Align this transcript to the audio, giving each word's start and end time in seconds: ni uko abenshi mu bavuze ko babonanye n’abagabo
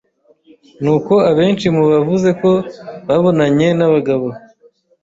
ni 0.83 0.89
uko 0.95 1.13
abenshi 1.29 1.67
mu 1.75 1.83
bavuze 1.91 2.29
ko 2.41 2.51
babonanye 3.07 3.67
n’abagabo 3.77 4.27